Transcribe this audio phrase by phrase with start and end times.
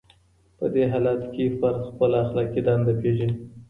[0.57, 3.35] په دې حالت کي فرد خپله اخلاقي دنده پېژني.